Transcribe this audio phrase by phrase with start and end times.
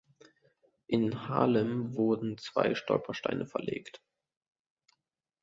[0.87, 4.01] In Haarlem wurden zwei Stolpersteine verlegt.